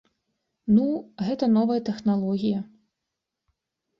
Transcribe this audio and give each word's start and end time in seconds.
Ну, 0.77 0.85
гэта 1.27 1.49
новая 1.57 1.77
тэхналогія. 1.89 2.59